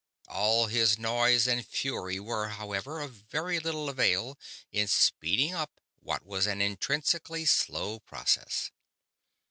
[0.29, 4.35] All his noise and fury were, however, of very little avail
[4.71, 8.71] in speeding up what was an intrinsically slow process.